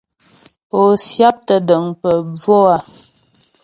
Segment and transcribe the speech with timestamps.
[0.69, 2.77] Pó syáptə́ dəŋ pə bvò a?